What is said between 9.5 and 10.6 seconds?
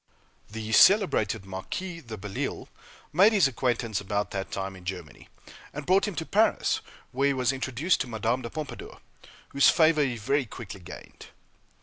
favor he very